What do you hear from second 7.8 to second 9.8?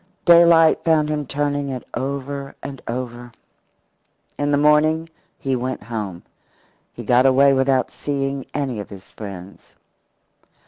seeing any of his friends.